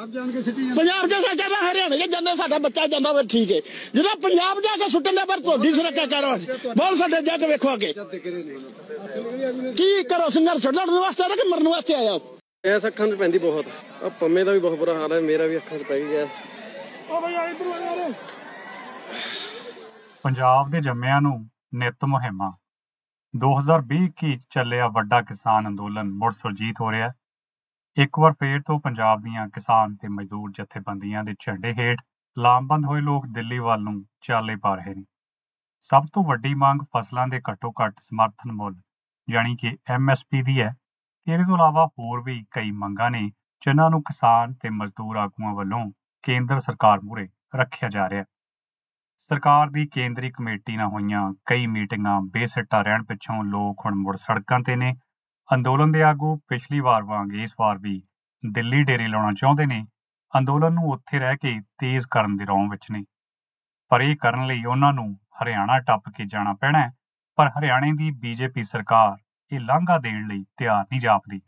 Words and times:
ਪੰਜਾਬ 0.00 0.12
ਜਾਣ 0.12 0.30
ਕੇ 0.32 0.42
ਸਿੱਟੀ 0.42 0.66
ਪੰਜਾਬ 0.76 1.06
ਜਾ 1.08 1.18
ਕੇ 1.20 1.34
ਕਹਿੰਦਾ 1.36 1.56
ਹਰਿਆਣੇ 1.62 1.96
ਚ 1.98 2.10
ਜਾਂਦਾ 2.10 2.34
ਸਾਡਾ 2.36 2.58
ਬੱਚਾ 2.58 2.86
ਜਾਂਦਾ 2.86 3.12
ਵੇ 3.12 3.22
ਠੀਕ 3.30 3.50
ਹੈ। 3.52 3.58
ਜਦੋਂ 3.94 4.14
ਪੰਜਾਬ 4.22 4.60
ਜਾ 4.60 4.76
ਕੇ 4.76 4.88
ਸੁੱਟਣ 4.90 5.14
ਦੇ 5.16 5.24
ਪਰ 5.28 5.40
ਤੁਹਾਡੀ 5.40 5.72
ਸੁਰੱਖਿਆ 5.74 6.06
ਕਰੋ 6.06 6.30
ਬਹੁਤ 6.76 6.96
ਸਾਡੇ 6.98 7.20
ਜੱਗ 7.22 7.42
ਵੇਖੋ 7.44 7.72
ਅੱਗੇ। 7.74 7.92
ਜਦ 7.92 8.14
ਕੀ 9.76 10.02
ਕਰੋ 10.04 10.28
ਸੰਘਰਸ਼ 10.28 10.66
ਲੜਨ 10.68 10.98
ਵਾਸਤੇ 11.00 11.24
ਆਇਆ 11.24 11.36
ਕਿ 11.36 11.48
ਮਰਨ 11.48 11.68
ਵਾਸਤੇ 11.68 11.94
ਆਇਆ 11.94 12.18
ਗੈਸ 12.66 12.86
ਅੱਖਾਂ 12.86 13.06
'ਚ 13.08 13.14
ਪੈਂਦੀ 13.14 13.38
ਬਹੁਤ। 13.38 13.66
ਆ 14.02 14.08
ਪੰਮੇ 14.20 14.44
ਦਾ 14.44 14.52
ਵੀ 14.52 14.58
ਬਹੁਤ 14.58 14.78
ਬੁਰਾ 14.78 14.94
ਹਾਲ 14.94 15.12
ਹੈ 15.12 15.20
ਮੇਰਾ 15.20 15.46
ਵੀ 15.46 15.56
ਅੱਖਾਂ 15.56 15.78
'ਚ 15.78 15.82
ਪੈ 15.82 15.98
ਗਈ 15.98 16.12
ਗੈਸ। 16.12 16.30
ਓ 17.10 17.20
ਬਈ 17.20 17.32
ਇਧਰ 17.32 17.66
ਆ 17.66 17.78
ਯਾਰ 17.84 18.12
ਪੰਜਾਬ 20.24 20.70
ਦੇ 20.70 20.80
ਜੰਮਿਆਂ 20.80 21.20
ਨੂੰ 21.20 21.36
ਨਿੱਤ 21.74 22.04
ਮੁਹਿੰਮਾਂ। 22.04 22.50
2020 23.34 24.08
ਕੀ 24.16 24.36
ਚੱਲਿਆ 24.50 24.86
ਵੱਡਾ 24.88 25.20
ਕਿਸਾਨ 25.22 25.68
ਅੰਦੋਲਨ 25.68 26.10
ਮੁੜ 26.12 26.32
ਸੁਰਜੀਤ 26.34 26.80
ਹੋ 26.80 26.90
ਰਿਹਾ। 26.92 27.12
ਇੱਕ 28.00 28.18
ਵਾਰ 28.18 28.32
ਫੇਰ 28.32 28.60
ਤੋਂ 28.60 28.78
ਪੰਜਾਬ 28.80 29.22
ਦੀਆਂ 29.22 29.48
ਕਿਸਾਨ 29.48 29.94
ਤੇ 29.96 30.08
ਮਜ਼ਦੂਰ 30.08 30.50
ਜਥੇਬੰਦੀਆਂ 30.50 31.24
ਦੇ 31.24 31.34
ਝੰਡੇ 31.40 31.72
ਹੇਠ 31.72 31.98
ਲਾਮਬੰਦ 32.36 32.84
ਹੋਏ 32.84 33.00
ਲੋਕ 33.00 33.26
ਦਿੱਲੀ 33.26 33.58
ਵੱਲ 33.58 33.82
ਨੂੰ 33.82 34.04
ਚਾਲੇ 34.20 34.56
ਪਾ 34.56 34.74
ਰਹੇ 34.74 34.94
ਨੇ। 34.94 35.04
ਸਭ 35.80 36.06
ਤੋਂ 36.12 36.24
ਵੱਡੀ 36.24 36.54
ਮੰਗ 36.54 36.82
ਫਸਲਾਂ 36.96 37.26
ਦੇ 37.28 37.40
ਘੱਟੋ 37.50 37.70
ਘੱਟ 37.70 38.00
ਸਮਰਥਨ 38.00 38.52
ਮੁੱਲ, 38.52 38.74
ਯਾਨੀ 39.28 39.56
ਕਿ 39.56 39.76
ਐਮਐਸਪੀ 39.90 40.42
ਦੀ 40.42 40.60
ਹੈ। 40.60 40.72
ਇਹਦੇ 41.26 41.44
ਤੋਂ 41.44 41.54
ਇਲਾਵਾ 41.54 41.86
ਹੋਰ 41.86 42.22
ਵੀ 42.22 42.44
ਕਈ 42.50 42.70
ਮੰਗਾਂ 42.70 43.10
ਨੇ, 43.10 43.30
ਜਿਨ੍ਹਾਂ 43.62 43.90
ਨੂੰ 43.90 44.02
ਕਿਸਾਨ 44.02 44.54
ਤੇ 44.54 44.70
ਮਜ਼ਦੂਰ 44.70 45.16
ਆਗੂਆਂ 45.16 45.54
ਵੱਲੋਂ 45.54 45.84
ਕੇਂਦਰ 46.22 46.58
ਸਰਕਾਰ 46.58 47.00
ਮੂਹਰੇ 47.00 47.28
ਰੱਖਿਆ 47.56 47.88
ਜਾ 47.88 48.08
ਰਿਹਾ 48.08 48.20
ਹੈ। 48.20 48.24
ਸਰਕਾਰ 49.30 49.70
ਦੀ 49.70 49.86
ਕੇਂਦਰੀ 49.86 50.30
ਕਮੇਟੀ 50.30 50.76
ਨਾਲ 50.76 50.86
ਹੋਈਆਂ 50.86 51.32
ਕਈ 51.46 51.66
ਮੀਟਿੰਗਾਂ 51.66 52.20
ਬੇਸਿੱਟਾ 52.20 52.82
ਰਹਿਣ 52.82 53.04
ਪਿੱਛੋਂ 53.04 53.44
ਲੋਕ 53.44 53.86
ਹੁਣ 53.86 53.94
ਮੁੜ 53.94 54.16
ਸੜਕਾਂ 54.16 54.60
ਤੇ 54.60 54.76
ਨੇ। 54.76 54.94
ਅੰਦੋਲਨ 55.50 55.92
ਦੇ 55.92 56.02
ਆਗੂ 56.02 56.36
ਪਿਛਲੀ 56.48 56.80
ਵਾਰ 56.80 57.02
ਵਾਂਗ 57.02 57.32
ਇਸ 57.34 57.54
ਵਾਰ 57.60 57.78
ਵੀ 57.78 58.00
ਦਿੱਲੀ 58.42 58.82
ਡੇਰੇ 58.84 59.06
ਲਾਉਣਾ 59.08 59.32
ਚਾਹੁੰਦੇ 59.32 59.66
ਨੇ। 59.66 59.84
ਅੰਦੋਲਨ 60.32 60.72
ਨੂੰ 60.72 60.90
ਉੱਥੇ 60.90 61.18
ਰਹਿ 61.18 61.36
ਕੇ 61.36 61.60
ਤੇਜ਼ 61.78 62.06
ਕਰਨ 62.10 62.36
ਦੇ 62.36 62.44
ਰੌਂ 62.44 62.68
ਵਿੱਚ 62.68 62.86
ਨੇ। 62.90 63.02
ਪਰ 63.90 64.00
ਇਹ 64.00 64.16
ਕਰਨ 64.16 64.46
ਲਈ 64.46 64.64
ਉਹਨਾਂ 64.64 64.92
ਨੂੰ 64.92 65.14
ਹਰਿਆਣਾ 65.42 65.78
ਟੱਪ 65.78 66.08
ਕੇ 66.16 66.24
ਜਾਣਾ 66.24 66.52
ਪੈਣਾ 66.52 66.78
ਹੈ, 66.78 66.92
ਪਰ 67.38 67.48
ਹਰਿਆਣੇ 67.48 67.92
ਦੀ 67.92 68.10
ਬੀਜੇਪੀ 68.10 68.62
ਸਰਕਾਰ 68.62 69.16
ਇਹ 69.52 69.60
ਲਾਂਘਾ 69.60 69.98
ਦੇਣ 69.98 70.26
ਲਈ 70.26 70.44
ਤਿਆਰ 70.56 70.82
ਨਹੀਂ 70.82 71.00
ਜਾਪਦੀ। 71.00 71.40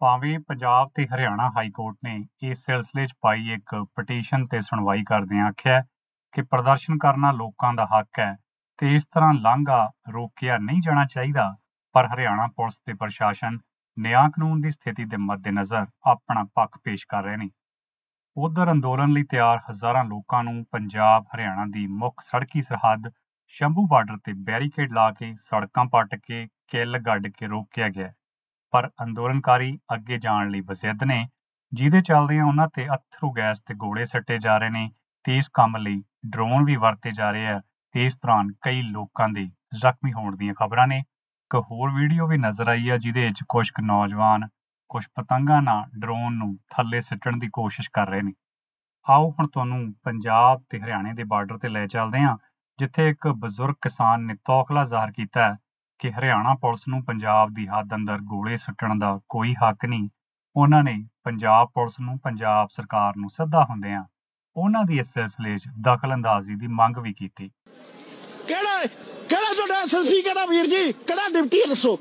ਭਾਵੇਂ 0.00 0.38
ਪੰਜਾਬ 0.38 0.90
ਤੇ 0.94 1.06
ਹਰਿਆਣਾ 1.06 1.48
ਹਾਈ 1.48 1.70
ਕੋਰਟ 1.70 1.96
ਨੇ 2.04 2.16
ਇਸ 2.42 2.64
ਸਿਲਸਿਲੇ 2.64 3.06
'ਚ 3.06 3.14
ਪਾਈ 3.20 3.52
ਇੱਕ 3.52 3.74
ਪਟੀਸ਼ਨ 3.94 4.46
ਤੇ 4.46 4.60
ਸੁਣਵਾਈ 4.60 5.02
ਕਰਦਿਆਂ 5.02 5.46
ਆਖਿਆ 5.46 5.80
ਕਿ 6.34 6.42
ਪ੍ਰਦਰਸ਼ਨ 6.42 6.98
ਕਰਨਾ 6.98 7.32
ਲੋਕਾਂ 7.32 7.74
ਦਾ 7.74 7.84
ਹੱਕ 7.84 8.18
ਹੈ 8.18 8.34
ਤੇ 8.78 8.94
ਇਸ 8.94 9.04
ਤਰ੍ਹਾਂ 9.04 9.34
ਲਾਂਘਾ 9.34 9.90
ਰੋਕਿਆ 10.08 10.58
ਨਹੀਂ 10.58 10.80
ਜਾਣਾ 10.80 11.04
ਚਾਹੀਦਾ। 11.04 11.54
ਪਰ 11.94 12.06
ਹਰਿਆਣਾ 12.06 12.46
ਪੁਲਿਸ 12.46 12.78
ਤੇ 12.86 12.92
ਪ੍ਰਸ਼ਾਸਨ 12.92 13.58
ਨਿਆਂ 13.96 14.28
ਕਾਨੂੰਨ 14.30 14.60
ਦੀ 14.60 14.70
ਸਥਿਤੀ 14.70 15.04
ਦੇ 15.04 15.16
ਮੱਦੇਨਜ਼ਰ 15.16 15.86
ਆਪਣਾ 16.06 16.44
ਪੱਖ 16.54 16.78
ਪੇਸ਼ 16.84 17.06
ਕਰ 17.08 17.22
ਰਹੇ 17.22 17.36
ਨੇ। 17.36 17.48
ਉਧਰ 18.36 18.70
ਅੰਦੋਲਨ 18.72 19.12
ਲਈ 19.12 19.22
ਤਿਆਰ 19.22 19.58
ਹਜ਼ਾਰਾਂ 19.70 20.04
ਲੋਕਾਂ 20.04 20.42
ਨੂੰ 20.44 20.64
ਪੰਜਾਬ, 20.72 21.24
ਹਰਿਆਣਾ 21.34 21.64
ਦੀ 21.66 21.86
ਮੁੱਖ 21.86 22.20
ਸੜਕੀ 22.20 22.62
ਸਰਹੱਦ 22.62 23.10
ਸ਼ੰਭੂ 23.54 23.86
ਬਾਰਡਰ 23.86 24.16
ਤੇ 24.24 24.32
ਬੈਰੀਕੇਡ 24.32 24.92
ਲਾ 24.92 25.10
ਕੇ 25.10 25.34
ਸੜਕਾਂ 25.40 25.84
ਪੱਟ 25.84 26.14
ਕੇ 26.14 26.46
ਕਿੱਲ 26.68 26.98
ਗੱਡ 26.98 27.28
ਕੇ 27.28 27.46
ਰੋਕਿਆ 27.46 27.88
ਗਿਆ 27.88 28.12
ਪਰ 28.72 28.90
ਅੰਦੋਲਨਕਾਰੀ 29.02 29.78
ਅੱਗੇ 29.94 30.18
ਜਾਣ 30.18 30.50
ਲਈ 30.50 30.60
ਬਸਿੱਧ 30.60 31.04
ਨੇ, 31.04 31.26
ਜਿਹਦੇ 31.72 32.00
ਚੱਲਦਿਆਂ 32.00 32.44
ਉਹਨਾਂ 32.44 32.68
ਤੇ 32.68 32.86
ਅਥਰੂ 32.94 33.32
ਗੈਸ 33.32 33.60
ਤੇ 33.60 33.74
ਗੋਲੇ 33.74 34.04
ਸੱਟੇ 34.04 34.38
ਜਾ 34.38 34.56
ਰਹੇ 34.58 34.70
ਨੇ, 34.70 34.90
ਤੇ 35.24 35.36
ਇਸ 35.36 35.48
ਕੰਮ 35.54 35.76
ਲਈ 35.76 36.02
ਡਰੋਨ 36.26 36.64
ਵੀ 36.64 36.76
ਵਰਤੇ 36.76 37.10
ਜਾ 37.10 37.30
ਰਹੇ 37.30 37.46
ਆ, 37.46 37.60
ਤੇ 37.94 38.06
ਇਸ 38.06 38.16
ਦੌਰਾਨ 38.16 38.52
ਕਈ 38.62 38.82
ਲੋਕਾਂ 38.82 39.28
ਦੇ 39.28 39.48
ਜ਼ਖਮੀ 39.74 40.12
ਹੋਣ 40.12 40.36
ਦੀਆਂ 40.36 40.54
ਖਬਰਾਂ 40.54 40.86
ਨੇ। 40.86 41.02
ਇੱਕ 41.54 41.64
ਹੋਰ 41.70 41.90
ਵੀਡੀਓ 41.90 42.26
ਵੀ 42.26 42.36
ਨਜ਼ਰ 42.38 42.68
ਆਈ 42.68 42.88
ਆ, 42.88 42.96
ਜਿਹਦੇ 42.96 43.24
ਵਿੱਚ 43.24 43.42
ਕੁਝ 43.48 43.70
ਕੁ 43.70 43.82
ਨੌਜਵਾਨ 43.82 44.46
ਕੁਝ 44.88 45.04
ਪਤੰਗਾਂ 45.14 45.62
ਨਾਲ 45.62 45.84
ਡਰੋਨ 45.98 46.32
ਨੂੰ 46.32 46.56
ਥੱਲੇ 46.70 47.00
ਸਿੱਟਣ 47.00 47.36
ਦੀ 47.36 47.48
ਕੋਸ਼ਿਸ਼ 47.52 47.90
ਕਰ 47.92 48.08
ਰਹੇ 48.08 48.22
ਨੇ। 48.22 48.32
ਆਓ 49.06 49.30
ਹੁਣ 49.30 49.46
ਤੁਹਾਨੂੰ 49.46 49.94
ਪੰਜਾਬ 50.04 50.62
ਤੇ 50.70 50.80
ਹਰਿਆਣੇ 50.80 51.12
ਦੇ 51.12 51.24
ਬਾਰਡਰ 51.24 51.58
ਤੇ 51.58 51.68
ਲੈ 51.68 51.86
ਚੱਲਦੇ 51.86 52.20
ਹਾਂ, 52.20 52.36
ਜਿੱਥੇ 52.78 53.08
ਇੱਕ 53.08 53.28
ਬਜ਼ੁਰਗ 53.28 53.74
ਕਿਸਾਨ 53.82 54.20
ਨੇ 54.20 54.34
ਤੌਖਲਾ 54.34 54.84
ਜ਼ਾਹਰ 54.84 55.12
ਕੀਤਾ 55.12 55.48
ਹੈ 55.48 55.56
ਕਿ 55.98 56.12
ਹਰਿਆਣਾ 56.12 56.54
ਪੁਲਿਸ 56.54 56.88
ਨੂੰ 56.88 57.04
ਪੰਜਾਬ 57.04 57.50
ਦੀ 57.50 57.68
ਹੱਦ 57.68 57.94
ਅੰਦਰ 57.94 58.18
ਗੋਲੇ 58.18 58.56
ਸੁੱਟਣ 58.56 58.98
ਦਾ 58.98 59.20
ਕੋਈ 59.28 59.54
ਹੱਕ 59.54 59.84
ਨਹੀਂ। 59.84 60.08
ਉਹਨਾਂ 60.56 60.82
ਨੇ 60.82 61.06
ਪੰਜਾਬ 61.24 61.68
ਪੁਲਿਸ 61.74 62.00
ਨੂੰ, 62.00 62.18
ਪੰਜਾਬ 62.18 62.68
ਸਰਕਾਰ 62.72 63.12
ਨੂੰ 63.16 63.30
ਸੱਦਾ 63.30 63.64
ਹੁੰਦਿਆਂ 63.64 64.04
ਉਹਨਾਂ 64.56 64.84
ਦੀ 64.84 64.98
ਇਸ 64.98 65.12
ਸਿਲਸਿਲੇ 65.12 65.58
'ਚ 65.58 65.68
ਦਖਲਅੰਦਾਜ਼ੀ 65.80 66.54
ਦੀ 66.54 66.66
ਮੰਗ 66.66 66.98
ਵੀ 66.98 67.12
ਕੀਤੀ। 67.12 67.50
ਕਿਹੜਾ 68.48 68.78
ਹੈ? 68.78 68.86
ਕਿਹੜਾ 68.86 68.86
ਤੁਹਾਡਾ 68.86 69.13
ਐਸਐਸਪੀ 69.84 70.20
ਕਿਹੜਾ 70.22 70.44
ਵੀਰ 70.46 70.66
ਜੀ। 70.66 70.92
ਕਿਹੜਾ 71.06 71.28
ਡਿਪਟੀ 71.32 71.60
ਹੈ 71.60 71.66
ਦੱਸੋ? 71.68 71.98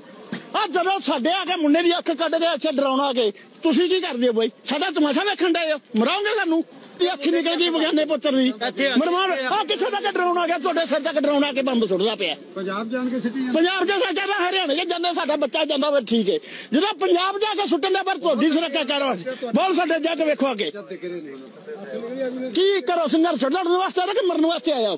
ਆ 0.56 0.66
ਜਦੋਂ 0.74 1.00
ਸਾਡੇ 1.06 1.32
ਆ 1.32 1.44
ਕੇ 1.46 1.56
ਮੁੰਡੇ 1.62 1.82
ਦੀ 1.82 1.92
ਅੱਖ 1.98 2.12
ਕੱਢ 2.12 2.36
ਕੇ 2.36 2.46
ਇੱਥੇ 2.54 2.72
ਡਰਾਉਣਾ 2.72 3.04
ਆ 3.08 3.14
ਕੇ 3.14 3.32
ਤੁਸੀਂ 3.64 3.88
ਕੀ 3.90 4.00
ਕਰਦੇ 4.02 4.28
ਹੋ 4.28 4.34
ਬਈ? 4.34 4.50
ਸਾਡਾ 4.70 4.90
ਤਮਾਸ਼ਾ 4.96 5.24
ਵੇਖਣ 5.24 5.52
ਦੇ 5.54 5.72
ਹੋ? 5.72 5.78
ਮਰਾਉਂਗੇ 6.00 6.36
ਸਾਨੂੰ? 6.36 6.64
ਦੀ 7.00 7.08
ਅੱਖ 7.12 7.28
ਨਿਕਲ 7.28 7.56
ਗਈ 7.56 7.70
ਬਗਾਨੇ 7.70 8.04
ਪੁੱਤਰ 8.06 8.32
ਦੀ। 8.32 8.52
ਮਰਮਾਨ 8.98 9.32
ਆ 9.32 9.64
ਕਿੱਥੇ 9.64 9.86
ਤੱਕ 9.86 10.06
ਡਰਾਉਣਾ 10.08 10.42
ਆ 10.42 10.48
ਗਿਆ? 10.48 10.58
ਤੁਹਾਡੇ 10.58 10.86
ਸਿਰ 10.86 11.00
ਤੱਕ 11.00 11.20
ਡਰਾਉਣਾ 11.20 11.48
ਆ 11.48 11.52
ਕੇ 11.54 11.62
ਬੰਬ 11.62 11.86
ਸੁੱਟਦਾ 11.88 12.14
ਪਿਆ। 12.16 12.36
ਪੰਜਾਬ 12.56 12.90
ਜਾਣ 12.90 13.10
ਕੇ 13.10 13.20
ਸਿੱਟੀ 13.22 13.40
ਪੰਜਾਬ 13.56 13.86
ਜਾ 13.86 13.98
ਕੇ 13.98 14.14
ਕਹਿੰਦਾ 14.14 14.34
ਹਰਿਆਣੇ 14.40 14.76
ਚ 14.76 14.88
ਜਾਂਦਾ 14.90 15.14
ਸਾਡਾ 15.14 15.36
ਬੱਚਾ 15.36 15.64
ਜਾਂਦਾ 15.66 15.90
ਵੇ 15.90 16.02
ਠੀਕ 16.08 16.30
ਹੈ 16.30 16.38
ਜਦੋਂ 16.74 16.94
ਪੰਜਾਬ 17.00 17.40
ਜਾ 17.40 17.54
ਕੇ 17.54 17.68
ਸੁੱਟਣ 17.68 17.94
ਦੇ 17.94 18.04
ਪਰ 18.06 18.18
ਤੁਹਾਡੀ 18.18 18.52
ਸੁਰੱਖਿਆ 18.52 18.84
ਕਰੋ 18.84 19.14
ਬਹੁਤ 19.54 19.76
ਸਾਡੇ 19.76 20.00
ਜੱਗ 20.00 20.22
ਵੇਖੋ 20.22 20.52
ਅੱਗੇ 20.52 20.72
ਜਦ 20.72 20.94
ਕੀ 22.54 22.70
ਕਰੋ 22.82 23.08
ਸੰਘਰਸ਼ 23.08 23.46
ਲੜਨ 23.46 23.68
ਵਾਸਤੇ 23.70 24.02
ਆਇਆ 24.02 24.14
ਕਿ 24.14 24.26
ਮਰਨ 24.28 24.46
ਵਾਸਤੇ 24.46 24.72
ਆਇਆ 24.72 24.96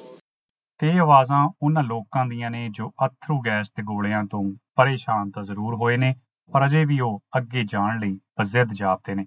ਤੇ 0.79 0.87
ਇਹ 0.87 0.99
ਆਵਾਜ਼ਾਂ 1.01 1.47
ਉਹਨਾਂ 1.63 1.83
ਲੋਕਾਂ 1.83 2.25
ਦੀਆਂ 2.25 2.49
ਨੇ 2.51 2.67
ਜੋ 2.69 2.89
ਅਥਰੂ 3.05 3.39
ਗੈਸ 3.45 3.69
ਤੇ 3.69 3.83
ਗੋਲਿਆਂ 3.83 4.23
ਤੋਂ 4.23 4.43
ਪਰੇਸ਼ਾਨ 4.75 5.29
ਤਾਂ 5.31 5.43
ਜ਼ਰੂਰ 5.43 5.75
ਹੋਏ 5.75 5.97
ਨੇ 5.97 6.13
ਪਰ 6.49 6.65
ਅਜੇ 6.65 6.83
ਵੀ 6.85 6.99
ਉਹ 6.99 7.19
ਅੱਗੇ 7.37 7.63
ਜਾਣ 7.63 7.99
ਲਈ 7.99 8.17
ਬਜ਼ਿੱਦ 8.39 8.73
ਜਾਪਦੇ 8.73 9.15
ਨੇ। 9.15 9.25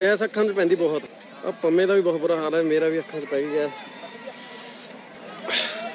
ਗੈਸ 0.00 0.22
ਅੱਖਾਂ 0.24 0.44
'ਚ 0.44 0.52
ਪੈਂਦੀ 0.52 0.76
ਬਹੁਤ। 0.76 1.02
ਆ 1.46 1.50
ਪੰਮੇ 1.62 1.86
ਦਾ 1.86 1.94
ਵੀ 1.94 2.00
ਬਹੁਤ 2.02 2.20
ਬੁਰਾ 2.20 2.36
ਹਾਲ 2.36 2.54
ਹੈ 2.54 2.62
ਮੇਰਾ 2.62 2.88
ਵੀ 2.88 2.98
ਅੱਖਾਂ 2.98 3.20
'ਚ 3.20 3.24
ਪੈ 3.24 3.40
ਗਈ 3.40 3.54
ਗੈਸ। 3.54 3.72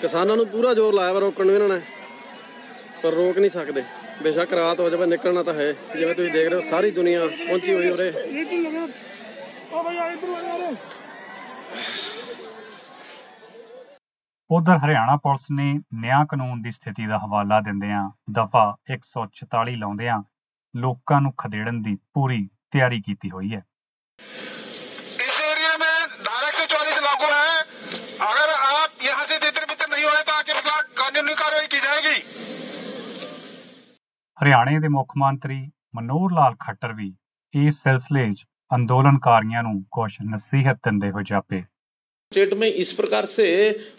ਕਿਸਾਨਾਂ 0.02 0.38
ਨੂੰ 0.38 0.46
ਪੂਰਾ 0.48 0.74
ਜ਼ੋਰ 0.74 0.94
ਲਾਇਆ 0.94 1.14
ਵਾ 1.14 1.20
ਰੋਕਣ 1.20 1.46
ਨੂੰ 1.46 1.56
ਇਹਨਾਂ 1.56 1.70
ਨੇ 1.70 1.82
ਪਰ 3.04 3.14
ਰੋਕ 3.14 3.38
ਨਹੀਂ 3.38 3.50
ਸਕਦੇ। 3.50 3.84
ਬੇਸ਼ੱਕ 4.24 4.54
ਰਾਤ 4.54 4.80
ਹੋ 4.80 4.90
ਜਾਵੇ 4.90 5.06
ਨਿਕਲਣਾ 5.06 5.44
ਤਾਂ 5.44 5.54
ਹੈ। 5.54 5.72
ਜਿਵੇਂ 5.72 6.16
ਤੁਸੀਂ 6.16 6.32
ਦੇਖ 6.32 6.48
ਰਹੇ 6.48 6.56
ਹੋ 6.56 6.62
ਸਾਰੀ 6.70 6.92
ਦੁਨੀਆ 6.92 7.28
ਪਹੁੰਚੀ 7.28 7.74
ਹੋਈ 7.74 7.90
ਉਰੇ। 7.90 8.10
ਓ 9.72 9.84
ਬਈ 9.84 9.96
ਇਧਰ 9.96 10.30
ਆ 10.30 10.42
ਯਾਰ 10.42 10.76
ਉਧਰ 14.51 14.79
ਹਰਿਆਣਾ 14.79 15.17
ਪੁਲਿਸ 15.17 15.47
ਨੇ 15.51 15.73
ਨਿਆਂ 15.95 16.25
ਕਾਨੂੰਨ 16.27 16.61
ਦੀ 16.63 16.71
ਸਥਿਤੀ 16.71 17.07
ਦਾ 17.07 17.19
ਹਵਾਲਾ 17.19 17.61
ਦਿੰਦਿਆਂ 17.61 18.09
ਦਫਾ 18.33 18.65
144 18.93 19.77
ਲਾਉਂਦਿਆਂ 19.77 20.23
ਲੋਕਾਂ 20.75 21.21
ਨੂੰ 21.21 21.33
ਖਦੇੜਨ 21.39 21.81
ਦੀ 21.83 21.97
ਪੂਰੀ 22.15 22.49
ਤਿਆਰੀ 22.73 23.01
ਕੀਤੀ 23.03 23.31
ਹੋਈ 23.31 23.55
ਹੈ 23.55 23.63
इस 25.19 25.37
एरिया 25.43 25.71
में 25.77 26.23
धारा 26.23 26.49
एक 26.49 26.57
सौ 26.57 26.65
चौलीस 26.69 26.99
लागू 27.01 27.29
है 27.29 27.53
अगर 28.25 28.51
आप 28.57 29.03
यहाँ 29.03 29.25
से 29.27 29.39
तितर 29.41 29.67
बितर 29.67 29.89
नहीं 29.89 30.05
हुए 30.05 30.23
तो 30.23 30.35
आपके 30.35 30.57
खिलाफ 30.57 30.91
कानूनी 30.97 31.37
कार्रवाई 31.37 31.69
की 31.69 31.81
जाएगी 31.81 32.19
ਹਰਿਆਣੇ 34.39 34.79
ਦੇ 34.81 34.89
ਮੁੱਖ 34.89 35.13
ਮੰਤਰੀ 35.17 35.59
ਮਨੋਹਰ 35.95 36.33
ਲਾਲ 36.33 36.55
ਖੱਟਰ 36.61 36.93
ਵੀ 36.93 37.13
ਇਸ 37.55 37.83
ਸਿਲਸਿਲੇ 37.83 38.25
'ਚ 38.33 38.45
ਅੰਦੋਲਨਕਾਰੀਆਂ 38.71 39.63
ਨੂੰ 39.63 39.75
ਕੁਝ 39.91 40.11
ਨਸੀਹਤ 40.25 40.79
ਦਿੰਦੇ 40.85 41.11
ਹੋਏ 41.11 41.25
ਜਾਪੇ 41.25 41.63
स्टेट 42.33 42.53
में 42.55 42.67
इस 42.69 42.93
प्रकार 42.93 43.25
से 43.27 43.45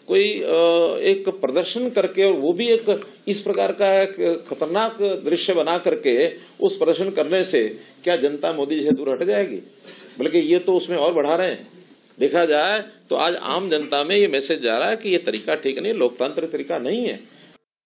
कोई 0.08 0.24
अ, 0.34 0.98
एक 1.04 1.30
प्रदर्शन 1.42 1.90
करके 1.90 2.24
और 2.24 2.34
वो 2.38 2.52
भी 2.54 2.68
एक 2.68 2.90
इस 3.28 3.40
प्रकार 3.42 3.72
का 3.72 3.92
एक 3.94 4.16
खतरनाक 4.50 4.98
दृश्य 5.26 5.54
बना 5.54 5.78
करके 5.78 6.16
उस 6.62 6.78
प्रदर्शन 6.78 7.10
करने 7.12 7.44
से 7.46 7.62
क्या 8.04 8.16
जनता 8.18 8.52
मोदी 8.54 8.76
जी 8.76 8.84
से 8.84 8.92
दूर 8.92 9.10
हट 9.12 9.24
जाएगी 9.24 9.62
बल्कि 10.20 10.40
ये 10.40 10.60
तो 10.60 10.74
उसमें 10.74 10.98
और 10.98 11.14
बढ़ा 11.14 11.36
रहे 11.36 11.48
हैं 11.48 11.68
देखा 12.18 12.44
जाए 12.46 12.80
तो 13.10 13.16
आज 13.18 13.36
आम 13.48 13.70
जनता 13.70 14.04
में 14.04 14.16
ये 14.16 14.28
मैसेज 14.28 14.62
जा 14.62 14.78
रहा 14.78 14.90
है 14.90 14.96
कि 14.98 15.10
ये 15.10 15.18
तरीका 15.26 15.56
ठीक 15.56 15.80
नहीं 15.80 15.94
लोकतांत्रिक 15.96 16.52
तरीका 16.52 16.78
नहीं 16.80 17.06
है 17.08 17.20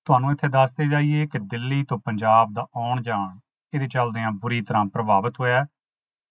ਤੁਹਾਨੂੰ 0.07 0.31
ਇੱਥੇ 0.31 0.47
ਦੱਸਦੇ 0.47 0.85
ਜਾਈਏ 0.91 1.25
ਕਿ 1.25 1.39
ਦਿੱਲੀ 1.41 1.83
ਤੋਂ 1.83 1.97
ਪੰਜਾਬ 1.99 2.53
ਦਾ 2.53 2.61
ਆਉਣ 2.77 3.01
ਜਾਣ 3.01 3.27
ਇਹਦੇ 3.73 3.87
ਚੱਲਦਿਆਂ 3.87 4.31
ਬੁਰੀ 4.41 4.61
ਤਰ੍ਹਾਂ 4.61 4.85
ਪ੍ਰਭਾਵਿਤ 4.85 5.33
ਹੋਇਆ 5.39 5.59
ਹੈ 5.59 5.65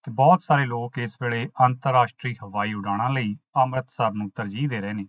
ਤੇ 0.05 0.11
ਬਹੁਤ 0.11 0.43
ਸਾਰੇ 0.43 0.67
ਲੋਕ 0.67 0.99
ਇਸ 0.99 1.17
ਵੇਲੇ 1.23 1.49
ਅੰਤਰਰਾਸ਼ਟਰੀ 1.65 2.35
ਹਵਾਈ 2.35 2.73
ਉਡਾਣਾਂ 2.75 3.11
ਲਈ 3.11 3.37
ਅੰਮ੍ਰਿਤਸਰ 3.57 4.11
ਨੂੰ 4.11 4.31
ਤਰਜੀਹ 4.31 4.69
ਦੇ 4.69 4.81
ਰਹੇ 4.81 4.93
ਨੇ 4.93 5.07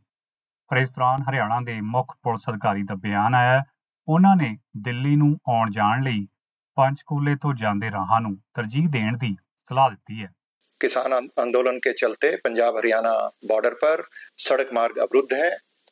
ਪਰ 0.69 0.77
ਇਸ 0.77 0.91
ਦੌਰਾਨ 0.91 1.21
ਹਰਿਆਣਾ 1.21 1.59
ਦੇ 1.61 1.81
ਮੁੱਖ 1.81 2.15
ਪੁਲਿਸ 2.23 2.49
ਅਧਿਕਾਰੀ 2.49 2.83
ਦਾ 2.83 2.95
ਬਿਆਨ 2.95 3.35
ਆਇਆ 3.35 3.59
ਹੈ। 3.59 3.63
ਉਹਨਾਂ 4.07 4.35
ਨੇ 4.35 4.57
ਦਿੱਲੀ 4.77 5.15
ਨੂੰ 5.15 5.37
ਆਉਣ 5.49 5.71
ਜਾਣ 5.71 6.03
ਲਈ 6.03 6.27
ਪੰਚਕੂਲੇ 6.77 7.35
ਤੋਂ 7.35 7.53
ਜਾਂਦੇ 7.53 7.91
ਰਾਹਾਂ 7.91 8.21
ਨੂੰ 8.21 8.35
ਤਰਜੀਹ 8.53 8.89
ਦੇਣ 8.89 9.17
ਦੀ 9.17 9.35
ਸਲਾਹ 9.69 9.89
ਦਿੱਤੀ 9.89 10.23
ਹੈ 10.23 10.29
किसान 10.81 11.13
आं- 11.13 11.41
आंदोलन 11.41 11.75
के 11.77 11.91
चलते 11.93 12.29
पंजाब 12.45 12.77
हरियाणा 12.77 13.09
बॉर्डर 13.47 13.73
पर 13.81 14.01
सड़क 14.37 14.69
मार्ग 14.73 14.95
अवरुद्ध 15.01 15.37
है 15.41 15.49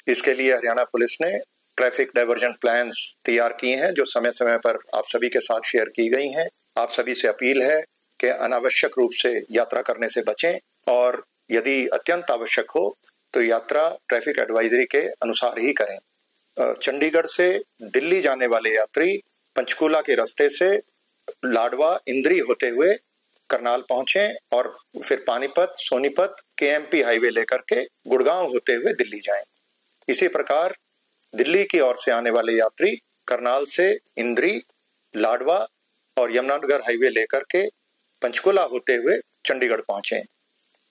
इसके 0.07 0.33
लिए 0.33 0.55
हरियाणा 0.55 0.85
पुलिस 0.93 1.13
ने 1.21 1.29
ट्रैफिक 1.77 2.15
डाइवर्जन 2.15 2.55
प्लान्स 2.61 3.01
तैयार 3.23 3.55
किए 3.59 3.75
हैं 3.75 3.91
जो 3.91 4.05
समय 4.05 4.31
समय 4.31 4.57
पर 4.57 4.79
आप 4.95 5.11
सभी 5.11 5.29
के 5.29 5.43
साथ 5.43 5.69
शेयर 5.71 5.91
की 5.97 6.07
गई 6.09 6.31
हैं 6.31 6.47
आप 6.77 6.95
सभी 6.97 7.15
से 7.15 7.27
अपील 7.27 7.61
है 7.61 7.77
कि 8.24 8.30
अनावश्यक 8.30 8.98
रूप 8.98 9.10
से 9.12 9.30
यात्रा 9.50 9.82
करने 9.82 10.08
से 10.08 10.22
बचें 10.22 10.58
और 10.88 11.24
यदि 11.50 11.86
अत्यंत 11.88 12.30
आवश्यक 12.30 12.70
हो 12.70 12.84
तो 13.34 13.42
यात्रा 13.42 13.88
ट्रैफ़िक 14.08 14.38
एडवाइजरी 14.38 14.84
के 14.84 15.06
अनुसार 15.22 15.58
ही 15.58 15.72
करें। 15.72 15.98
चंडीगढ़ 16.56 17.26
से 17.26 17.48
दिल्ली 17.82 18.20
जाने 18.20 18.46
वाले 18.46 18.74
यात्री 18.74 19.16
पंचकूला 19.56 20.00
के 20.00 20.14
रास्ते 20.14 20.48
से 20.50 20.70
लाडवा 21.44 21.98
इंद्री 22.08 22.38
होते 22.38 22.68
हुए 22.68 22.94
करनाल 23.50 23.82
पहुँचे 23.88 24.26
और 24.52 24.76
फिर 25.04 25.24
पानीपत, 25.26 25.74
सोनीपत, 25.78 26.36
केएमपी 26.58 27.02
हाईवे 27.02 27.30
लेकर 27.30 27.62
के 27.72 27.84
गुड़गांव 28.08 28.46
होते 28.46 28.74
हुए 28.74 28.92
दिल्ली 28.92 29.20
जाएँ। 29.20 29.42
इसी 30.08 30.28
प्रकार 30.28 30.74
दिल्ली 31.34 31.64
की 31.64 31.80
ओर 31.80 31.96
से 31.96 32.10
आने 32.12 32.30
वाले 32.30 32.52
यात्री 32.52 32.96
करनाल 33.28 33.64
से 33.66 33.92
इंद्री, 34.16 34.60
लाडवा 35.14 35.66
और 36.16 36.36
यमुनानगर 36.36 36.80
हाईवे 36.80 37.10
लेकर 37.10 37.44
के 37.50 37.66
पंचकुला 38.23 38.63
होते 38.65 38.95
हुए 38.95 39.19
चंडीगढ़ 39.45 39.81
पहुंचे 39.83 40.21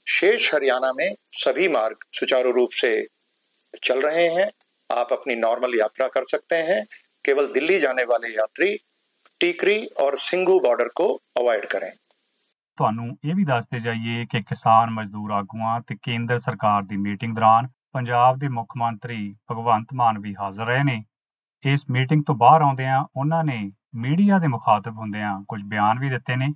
शेष 0.07 0.53
हरियाणा 0.55 0.93
में 0.93 1.09
सभी 1.37 1.69
मार्ग 1.71 2.05
सुचारू 2.13 2.53
रूप 2.53 2.71
से 2.73 2.91
चल 3.83 4.01
रहे 4.01 4.27
हैं 4.31 4.49
आप 4.91 5.13
अपनी 5.13 5.35
नॉर्मल 5.37 5.79
यात्रा 5.79 6.07
कर 6.09 6.25
सकते 6.27 6.57
हैं 6.65 6.83
केवल 7.25 7.53
दिल्ली 7.53 7.79
जाने 7.81 8.05
वाले 8.05 8.35
यात्री 8.35 8.77
टीकरी 9.41 9.79
और 10.01 10.17
सिंघू 10.19 10.59
बॉर्डर 10.61 10.89
को 10.97 11.15
अवॉइड 11.37 11.67
करें 11.69 11.91
ਤੁਹਾਨੂੰ 12.79 13.17
ਇਹ 13.25 13.35
ਵੀ 13.35 13.45
ਦੱਸਦੇ 13.45 13.79
ਜਾਈਏ 13.79 14.25
ਕਿ 14.25 14.41
ਕਿਸਾਨ 14.43 14.91
ਮਜ਼ਦੂਰ 14.91 15.31
ਆਗੂਆਂ 15.33 15.81
ਤੇ 15.81 15.95
ਕੇਂਦਰ 16.03 16.39
ਸਰਕਾਰ 16.39 16.83
ਦੀ 16.83 16.97
ਮੀਟਿੰਗ 16.97 17.35
ਦੌਰਾਨ 17.35 17.69
ਪੰਜਾਬ 17.93 18.39
ਦੇ 18.39 18.49
ਮੁੱਖ 18.49 18.77
ਮੰਤਰੀ 18.77 19.19
ਭਗਵੰਤ 19.53 19.95
ਮਾਨ 19.95 20.19
ਵੀ 20.19 20.35
ਹਾਜ਼ਰ 20.35 20.67
ਰਹੇ 20.67 20.83
ਨੇ 20.85 21.03
ਇਸ 21.65 21.85
ਮੀਟਿੰਗ 21.91 22.23
ਤੋਂ 22.27 22.35
ਬਾਹਰ 22.35 22.63
ਆਉਂਦਿਆਂ 22.63 23.03
ਉਹਨਾਂ 23.17 23.43
ਨੇ 23.45 23.59
ਮੀਡੀਆ 23.97 24.39
ਦੇ 24.39 24.49
ਮੁਖਾਤਬ 24.49 24.99
ਹੁੰਦਿਆਂ 24.99 25.33
ਕੁਝ 25.49 25.61
ਬਿਆਨ 25.65 25.99
ਵੀ 25.99 26.11
ਦਿੱਤੇ 26.11 26.37
ਨੇ 26.37 26.49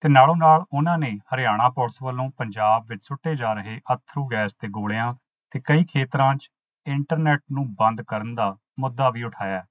ਤੇ 0.00 0.08
ਨਾਲੋਂ 0.08 0.36
ਨਾਲ 0.36 0.64
ਉਹਨਾਂ 0.72 0.98
ਨੇ 0.98 1.18
ਹਰਿਆਣਾ 1.34 1.68
ਪੁਲਿਸ 1.68 1.94
ਵੱਲੋਂ 2.02 2.30
ਪੰਜਾਬ 2.30 2.86
ਵਿੱਚ 2.88 3.02
ਸੁੱਟੇ 3.04 3.36
ਜਾ 3.36 3.52
ਰਹੇ 3.52 3.80
ਅਥਰੂ 3.94 4.26
ਗੈਸ 4.26 4.52
ਤੇ 4.54 4.68
ਗੋਲਿਆਂ 4.68 5.14
ਤੇ 5.50 5.60
ਕਈ 5.60 5.84
ਖੇਤਰਾਂ 5.84 6.34
'ਚ 6.34 6.48
ਇੰਟਰਨੈਟ 6.86 7.40
ਨੂੰ 7.52 7.74
ਬੰਦ 7.74 8.02
ਕਰਨ 8.02 8.34
ਦਾ 8.34 8.56
ਮੁੱਦਾ 8.80 9.10
ਵੀ 9.10 9.22
ਉਠਾਇਆ। 9.22 9.64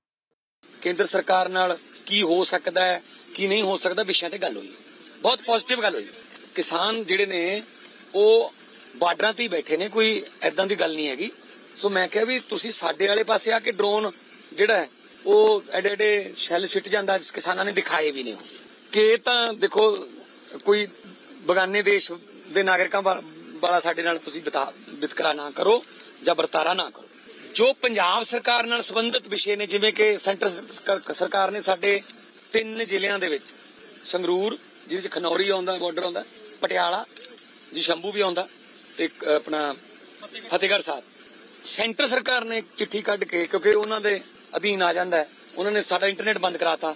ਕੇਂਦਰ 0.82 1.06
ਸਰਕਾਰ 1.06 1.50
ਨਾਲ 1.50 1.78
ਕੀ 2.06 2.22
ਹੋ 2.22 2.44
ਸਕਦਾ 2.44 2.86
ਹੈ, 2.86 3.02
ਕੀ 3.36 3.48
ਨਹੀਂ 3.48 3.64
ਹੋ 3.64 3.78
ਸਕਦਾ, 3.78 4.04
ਵਿਸ਼ਿਆਂ 4.04 4.32
ਤੇ 4.32 4.38
ਗੱਲ 4.38 4.58
ਹੋਈ। 4.58 4.74
ਬਹੁਤ 5.22 5.42
ਪੋਜ਼ਿਟਿਵ 5.46 5.82
ਗੱਲ 5.82 5.96
ਹੋਈ। 5.96 6.08
ਕਿਸਾਨ 6.56 7.04
ਜਿਹੜੇ 7.04 7.26
ਨੇ, 7.26 7.64
ਉਹ 8.16 8.54
ਬਾਰਡਰਾਂ 8.98 9.34
ਤੇ 9.34 9.44
ਹੀ 9.44 9.48
ਬੈਠੇ 9.48 9.78
ਨੇ, 9.78 9.90
ਕੋਈ 9.90 10.24
ਐਦਾਂ 10.42 10.68
ਦੀ 10.68 10.76
ਗੱਲ 10.76 10.96
ਨਹੀਂ 10.96 11.10
ਹੈਗੀ। 11.10 11.32
ਸੋ 11.76 11.90
ਮੈਂ 11.90 12.08
ਕਿਹਾ 12.08 12.26
ਵੀ 12.26 12.40
ਤੁਸੀਂ 12.40 12.72
ਸਾਡੇ 12.72 13.08
ਵਾਲੇ 13.08 13.24
ਪਾਸੇ 13.24 13.52
ਆ 13.52 13.60
ਕੇ 13.60 13.72
ਡਰੋਨ 13.72 14.12
ਜਿਹੜਾ 14.58 14.78
ਹੈ, 14.78 14.88
ਉਹ 15.26 15.64
ਐਡੇ 15.72 15.90
ਐਡੇ 15.90 16.34
ਸ਼ੈਲ 16.38 16.68
ਸਿੱਟ 16.68 16.90
ਜਾਂਦਾ, 16.90 17.18
ਕਿਸਾਨਾਂ 17.18 17.66
ਨੇ 17.66 17.72
ਦਿਖਾਏ 17.72 18.12
ਵੀ 18.12 18.24
ਨੇ 18.24 18.36
ਕਿ 18.92 19.02
ਇਹ 19.02 19.18
ਤਾਂ 19.18 19.54
ਦੇਖੋ 19.54 20.08
ਕੋਈ 20.66 20.88
ਬਗਾਨੇ 21.32 21.82
ਦੇਸ਼ 21.82 22.12
ਦੇ 22.50 22.64
ਨਾਗਰਿਕਾਂ 22.64 23.02
ਵਾ- 23.02 23.24
ਵਾਲਾ 23.60 23.80
ਸਾਡੇ 23.80 24.04
ਨਾਲ 24.04 24.18
ਤੁਸੀਂ 24.18 24.42
ਬਿਤਾ- 24.42 24.74
ਵਿਤਕਰਾ 24.90 25.34
ਨਾ 25.34 25.52
ਕਰੋ 25.52 25.86
ਜਾਂ 26.24 26.36
ਵਰਤਾਰਾ 26.36 26.74
ਨਾ 26.74 26.90
ਕਰੋ। 26.90 27.10
ਜੋ 27.56 27.74
ਪੰਜਾਬ 27.74 28.24
ਸਰਕਾਰ 28.24 28.66
ਨਾਲ 28.66 28.82
ਸੰਬੰਧਿਤ 28.82 29.28
ਵਿਸ਼ੇ 29.28 29.56
ਨੇ, 29.56 29.68
ਜਿਵੇਂ 29.68 29.94
ਕਿ 29.94 30.18
ਸੈਂਟਰ 30.18 30.50
ਸਰਕਾਰ- 30.50 31.14
ਸਰਕਾਰ 31.14 31.52
ਨੇ 31.52 31.62
ਸਾਡੇ 31.62 32.02
ਤਿੰਨ 32.52 32.84
ਜ਼ਿਲ੍ਹਿਆਂ 32.84 33.20
ਦੇ 33.20 33.30
ਵਿੱਚ, 33.30 33.54
ਸੰਗਰੂਰ, 34.04 34.58
ਜਿਹਦੇ 34.88 34.96
ਵਿੱਚ 34.96 35.08
ਖਨੌਰੀ 35.08 35.50
ਆਉਂਦਾ 35.50 35.78
ਬਾਰਡਰ 35.78 36.04
ਆਉਂਦਾ, 36.04 36.26
ਪਟਿਆਲਾ, 36.62 37.06
ਜੀ 37.74 37.82
ਸ਼ੰਭੂ 37.82 38.12
ਵੀ 38.12 38.22
ਆਉਂਦਾ, 38.22 38.48
ਤੇ 38.98 39.06
ਇੱਕ 39.06 39.26
ਆਪਣਾ 39.26 39.76
ਫਤਿਹਗੜ੍ਹ 40.52 40.84
ਸਾਹਿਬ। 40.84 41.04
ਸੈਂਟਰ 41.64 42.08
ਸਰਕਾਰ 42.08 42.46
ਨੇ 42.46 42.58
ਇੱਕ 42.58 42.68
ਚਿੱਠੀ 42.78 43.02
ਕੱਢ 43.02 43.24
ਕੇ, 43.24 43.48
ਕਿਉਂਕਿ 43.48 43.70
ਉਹਨਾਂ 43.70 44.02
ਦੇ 44.02 44.22
ਅਧੀਨ 44.56 44.84
ਆ 44.84 44.94
ਜਾਂਦਾ 44.94 45.18
ਹੈ, 45.18 45.30
ਉਹਨਾਂ 45.56 45.72
ਨੇ 45.72 45.82
ਸਾਡਾ 45.82 46.08
ਇੰਟਰਨੈਟ 46.08 46.38
ਬੰਦ 46.38 46.58
ਕਰਾਤਾ। 46.58 46.96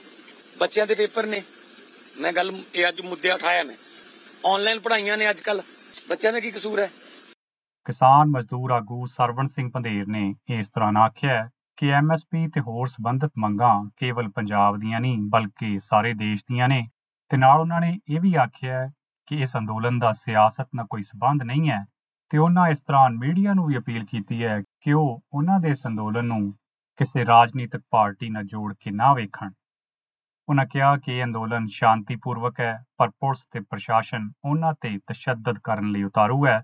ਬੱਚਿਆਂ 0.58 0.88
ਦੇ 0.88 0.96
ਪੇਪਰ 0.96 1.26
ਨੇ 1.26 1.44
ਮੈਂ 2.21 2.33
ਗੱਲ 2.33 2.63
ਇਹ 2.75 2.88
ਅੱਜ 2.88 3.01
ਮੁੱਦੇ 3.01 3.31
ਉਠਾਇਆ 3.31 3.63
ਮੈਂ। 3.63 3.75
ਆਨਲਾਈਨ 4.54 4.80
ਪੜ੍ਹਾਈਆਂ 4.80 5.18
ਨੇ 5.18 5.30
ਅੱਜ 5.30 5.39
ਕੱਲ 5.39 5.62
ਬੱਚਿਆਂ 6.10 6.33
ਦਾ 6.33 6.39
ਕੀ 6.39 6.51
ਕਸੂਰ 6.51 6.80
ਹੈ? 6.80 6.89
ਕਿਸਾਨ 7.86 8.27
ਮਜ਼ਦੂਰ 8.27 8.71
ਆਗੂ 8.71 9.06
ਸਰਵਣ 9.06 9.48
ਸਿੰਘ 9.48 9.71
ਪੰਧੇਰ 9.74 10.07
ਨੇ 10.07 10.36
ਇਸ 10.50 10.68
ਦੌਰਾਨ 10.68 10.98
ਆਖਿਆ 10.98 11.33
ਹੈ 11.33 11.50
ਕਿ 11.77 11.89
ਐਮਐਸਪੀ 11.89 12.48
ਤੇ 12.48 12.62
ਹੋਰ 12.62 12.88
ਸੰਬੰਧਿਤ 12.88 13.31
ਮੰਗਾਂ 13.38 13.89
ਕੇਵਲ 13.98 14.30
ਪੰਜਾਬ 14.30 14.77
ਦੀਆਂ 14.80 15.00
ਨਹੀਂ, 15.00 15.18
ਬਲਕਿ 15.21 15.80
ਸਾਰੇ 15.80 16.13
ਦੇਸ਼ 16.13 16.44
ਦੀਆਂ 16.51 16.69
ਨੇ। 16.69 16.89
ਤੇ 17.30 17.38
ਨਾਲ 17.38 17.60
ਉਹਨਾਂ 17.60 17.81
ਨੇ 17.81 18.00
ਇਹ 18.10 18.19
ਵੀ 18.19 18.36
ਆਖਿਆ 18.36 18.80
ਹੈ 18.80 18.89
ਕਿ 19.27 19.42
ਇਸ 19.42 19.57
ਅੰਦੋਲਨ 19.57 20.00
ਦਾ 20.00 20.12
ਸਿਆਸਤ 20.12 20.68
ਨਾਲ 20.75 20.86
ਕੋਈ 20.89 21.01
ਸਬੰਧ 21.01 21.44
ਨਹੀਂ 21.44 21.69
ਹੈ। 21.69 21.86
ਤੇ 22.30 22.38
ਉਹਨਾਂ 22.38 22.68
ਇਸ 22.68 22.81
ਦੌਰਾਨ 22.81 23.18
ਮੀਡੀਆ 23.18 23.54
ਨੂੰ 23.54 23.65
ਵੀ 23.65 23.77
ਅਪੀਲ 23.77 24.06
ਕੀਤੀ 24.06 24.44
ਹੈ 24.44 24.63
ਕਿ 24.81 24.94
ਉਹ 24.94 25.24
ਉਹਨਾਂ 25.33 25.60
ਦੇ 25.60 25.69
ਇਸ 25.69 25.88
ਅੰਦੋਲਨ 25.88 26.25
ਨੂੰ 26.25 26.51
ਕਿਸੇ 26.98 27.25
ਰਾਜਨੀਤਿਕ 27.25 27.81
ਪਾਰਟੀ 27.89 28.30
ਨਾਲ 28.30 28.44
ਜੋੜ 28.44 28.74
ਕੇ 28.80 28.92
ਨਾ 28.92 29.13
ਵੇਖਣ। 29.13 29.51
ਉਹਨਾਂ 30.49 30.65
ਕਿਹਾ 30.67 30.97
ਕਿ 30.97 31.17
ਇਹ 31.19 31.25
ਅੰਦੋਲਨ 31.25 31.67
ਸ਼ਾਂਤੀਪੂਰਵਕ 31.71 32.61
ਹੈ 32.61 32.75
ਪਰ 32.99 33.11
ਪੁਲਿਸ 33.11 33.47
ਤੇ 33.53 33.61
ਪ੍ਰਸ਼ਾਸਨ 33.61 34.31
ਉਹਨਾਂ 34.44 34.73
ਤੇ 34.81 34.99
ਤਸ਼ੱਦਦ 35.12 35.59
ਕਰਨ 35.65 35.91
ਲਈ 35.93 36.03
ਉਤਾਰੂ 36.03 36.47
ਹੈ 36.47 36.61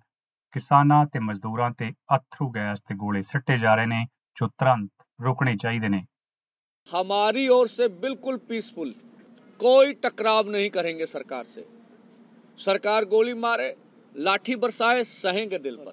ਕਿਸਾਨਾਂ 0.54 1.04
ਤੇ 1.06 1.18
ਮਜ਼ਦੂਰਾਂ 1.20 1.70
ਤੇ 1.70 1.90
ਅਥਰੂ 2.16 2.50
ਗੈਸ 2.50 2.80
ਤੇ 2.80 2.94
ਗੋਲੇ 2.94 3.22
ਸਿੱਟੇ 3.22 3.58
ਜਾ 3.58 3.74
ਰਹੇ 3.74 3.86
ਨੇ 3.86 4.04
ਜੋ 4.36 4.46
ਤੁਰੰਤ 4.48 4.90
ਰੁਕਣੇ 5.18 5.56
ਚਾਹੀਦੇ 5.56 5.88
ਨੇ 5.88 6.04
हमारी 6.88 7.42
ओर 7.48 7.68
से 7.68 7.86
बिल्कुल 8.00 8.36
पीसफुल 8.44 8.88
कोई 9.60 9.92
टकराव 9.96 10.48
नहीं 10.48 10.70
करेंगे 10.70 11.06
सरकार 11.06 11.44
से 11.46 11.64
सरकार 12.58 13.04
गोली 13.06 13.34
मारे 13.36 13.66
लाठी 14.14 14.56
बरसाए 14.56 15.04
सहेंगे 15.06 15.58
दिल 15.60 15.76
पर 15.78 15.92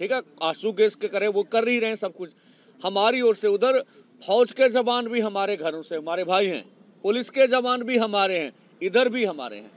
ठीक 0.00 0.12
है 0.12 0.18
आंसू 0.42 0.72
गैस 0.74 0.94
के 0.96 1.08
करे 1.08 1.28
वो 1.30 1.42
कर 1.48 1.68
ही 1.68 1.78
रहे 1.78 1.90
हैं 1.90 1.96
सब 1.96 2.16
कुछ 2.16 2.34
हमारी 2.80 3.20
ओर 3.22 3.34
से 3.36 3.48
उधर 3.50 3.80
फौज 4.22 4.52
के 4.54 4.68
जवान 4.70 5.08
भी 5.08 5.20
हमारे 5.22 5.56
घरों 5.58 5.82
से 5.84 5.96
हमारे 5.96 6.24
भाई 6.26 6.46
हैं 6.48 6.62
पुलिस 7.03 7.29
के 7.29 7.47
जवान 7.47 7.83
भी 7.83 7.97
हमारे 7.97 8.37
हैं, 8.39 8.51
इधर 8.81 9.09
भी 9.09 9.25
हमारे 9.25 9.57
हैं। 9.57 9.71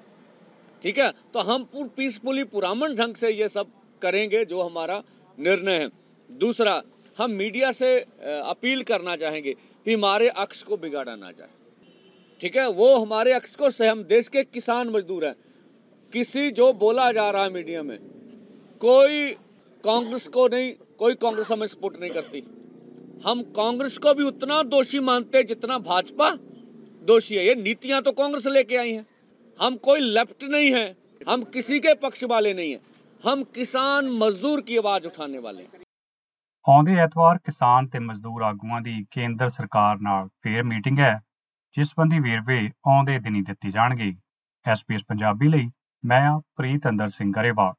ठीक 0.83 0.99
है? 0.99 1.11
तो 1.35 1.41
हम 1.41 1.69
पीसफुली 1.97 2.45
पुरामन 2.45 2.95
ढंग 2.95 3.15
से 3.15 3.31
ये 3.31 3.49
सब 3.49 3.67
करेंगे 4.03 4.45
जो 4.45 4.63
हमारा 4.63 5.03
निर्णय 5.39 5.79
है। 5.79 5.89
दूसरा, 6.31 6.83
हम 7.19 7.31
मीडिया 7.31 7.71
से 7.73 7.99
अपील 7.99 8.83
करना 8.83 9.17
चाहेंगे 9.17 9.53
कि 9.53 9.95
हमारे 9.95 10.29
अक्ष 10.29 10.63
को 10.63 10.77
बिगाड़ा 10.77 11.15
ना 11.17 11.31
जाए। 11.31 11.49
ठीक 12.41 12.57
है? 12.57 12.69
वो 12.69 12.97
हमारे 12.99 13.33
अक्ष 13.33 13.55
को 13.57 13.71
से 13.71 13.87
हम 13.87 14.03
देश 14.05 14.29
के 14.29 14.43
किसान 14.45 14.89
मजदूर 14.89 15.27
हैं। 15.27 15.35
किसी 16.13 16.51
जो 16.51 16.73
बोला 16.73 17.11
जा 17.13 17.31
रहा 17.31 17.43
है 17.43 17.53
मीडिया 17.53 17.83
में, 17.83 17.99
कोई 18.81 19.31
कांग्रेस 19.85 20.27
को 20.29 20.47
नहीं, 20.49 20.73
कोई 20.99 21.15
कांग्रेस 21.15 21.51
हमें 21.51 21.67
सपोर्ट 21.67 22.01
नहीं 22.01 22.11
करती। 22.11 22.43
हम 23.25 23.43
कांग्रेस 23.57 23.99
को 23.99 24.15
भी 24.15 24.25
उतना 24.25 24.63
दोषी 24.63 25.01
मानते 25.01 25.43
जितना 25.43 25.79
भाजपा 25.81 26.31
दोषी 27.01 27.36
है 27.36 27.45
ये 27.45 27.56
नीतियां 27.57 28.01
तो 28.01 28.12
कांग्रेस 28.13 28.45
लेके 28.50 28.78
आई 28.78 28.92
हैं 28.92 29.06
हम 29.60 29.75
कोई 29.84 30.00
लेफ्ट 30.12 30.44
नहीं 30.45 30.72
है 30.74 30.86
हम 31.22 31.44
किसी 31.54 31.80
के 31.80 31.94
पक्ष 31.98 32.24
वाले 32.25 32.54
नहीं 32.54 32.72
है 32.72 32.80
हम 33.24 33.44
किसान 33.56 34.10
मजदूर 34.18 34.62
की 34.62 34.78
आवाज 34.78 35.06
उठाने 35.06 35.38
वाले 35.39 35.63
हैं 35.63 35.86
ਆਉਂਦੇ 36.66 36.95
ਐਤਵਾਰ 37.00 37.38
ਕਿਸਾਨ 37.38 37.88
ਤੇ 37.88 38.00
ਮਜ਼ਦੂਰ 38.00 38.42
ਆਗੂਆਂ 38.44 38.80
ਦੀ 38.81 38.94
ਕੇਂਦਰ 39.12 39.50
ਸਰਕਾਰ 39.50 40.00
ਨਾਲ 40.01 40.28
ਫੇਰ 40.44 40.63
ਮੀਟਿੰਗ 40.63 41.00
ਹੈ 41.00 41.13
ਜਿਸ 41.75 41.88
ਸੰਬੰਧੀ 41.88 42.19
ਵੇਰਵੇ 42.19 42.57
ਆਉਂਦੇ 42.88 43.18
ਦਿਨੀ 43.19 43.42
ਦਿੱਤੇ 43.42 43.72
ਜਾਣਗੇ 43.72 44.12
ਐਸਪੀਐਸ 44.66 45.04
ਪੰਜਾਬੀ 45.04 45.48
ਲਈ 45.48 45.70
ਮੈਂ 46.03 46.20
ਹਾਂ 46.22 46.39
ਪ੍ਰੀਤ 46.58 46.88
ਅੰਦਰ 46.89 47.10
ਸਿੰਘ 47.10 47.32
ਗਰੇਵਾਲ 47.34 47.74